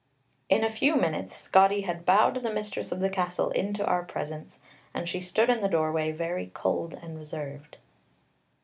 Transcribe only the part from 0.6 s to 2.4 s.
a few minutes, Scotty had bowed